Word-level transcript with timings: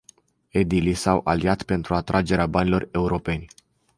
Edilii 0.49 0.93
s-au 0.93 1.21
aliat 1.23 1.63
pentru 1.63 1.95
atragerea 1.95 2.47
banilor 2.47 2.89
europeni. 2.91 3.45